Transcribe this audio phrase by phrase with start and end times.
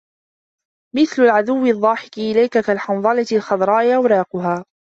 [0.95, 4.65] مَثَلُ الْعَدُوِّ الضَّاحِكِ إلَيْك كَالْحَنْظَلَةِ الْخَضْرَاءِ أَوْرَاقُهَا